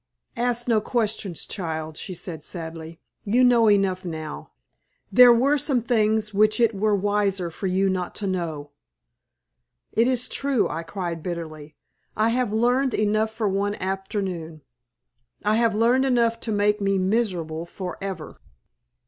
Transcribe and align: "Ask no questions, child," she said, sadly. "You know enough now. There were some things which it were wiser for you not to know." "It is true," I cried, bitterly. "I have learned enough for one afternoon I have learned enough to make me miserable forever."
"Ask 0.35 0.67
no 0.67 0.81
questions, 0.81 1.45
child," 1.45 1.95
she 1.95 2.15
said, 2.15 2.43
sadly. 2.43 2.99
"You 3.23 3.43
know 3.43 3.69
enough 3.69 4.03
now. 4.03 4.49
There 5.11 5.31
were 5.31 5.59
some 5.59 5.83
things 5.83 6.33
which 6.33 6.59
it 6.59 6.73
were 6.73 6.95
wiser 6.95 7.51
for 7.51 7.67
you 7.67 7.87
not 7.87 8.15
to 8.15 8.25
know." 8.25 8.71
"It 9.91 10.07
is 10.07 10.27
true," 10.27 10.67
I 10.67 10.81
cried, 10.81 11.21
bitterly. 11.21 11.75
"I 12.17 12.29
have 12.29 12.51
learned 12.51 12.95
enough 12.95 13.31
for 13.31 13.47
one 13.47 13.75
afternoon 13.75 14.63
I 15.45 15.57
have 15.57 15.75
learned 15.75 16.05
enough 16.05 16.39
to 16.49 16.51
make 16.51 16.81
me 16.81 16.97
miserable 16.97 17.67
forever." 17.67 18.37